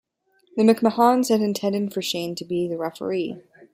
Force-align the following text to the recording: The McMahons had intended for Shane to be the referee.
The 0.57 0.63
McMahons 0.63 1.29
had 1.29 1.41
intended 1.41 1.93
for 1.93 2.01
Shane 2.01 2.33
to 2.33 2.43
be 2.43 2.67
the 2.67 2.75
referee. 2.79 3.37